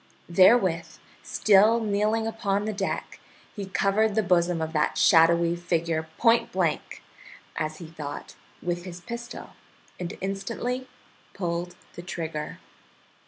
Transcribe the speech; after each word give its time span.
Therewith, 0.29 0.97
still 1.21 1.79
kneeling 1.79 2.25
upon 2.25 2.65
the 2.65 2.73
deck, 2.73 3.19
he 3.55 3.67
covered 3.67 4.15
the 4.15 4.23
bosom 4.23 4.59
of 4.59 4.73
that 4.73 4.97
shadowy 4.97 5.55
figure 5.55 6.07
point 6.17 6.51
blank, 6.51 7.03
as 7.55 7.77
he 7.77 7.85
thought, 7.85 8.35
with 8.63 8.83
his 8.85 9.01
pistol, 9.01 9.51
and 9.99 10.17
instantly 10.19 10.87
pulled 11.35 11.75
the 11.93 12.01
trigger. 12.01 12.57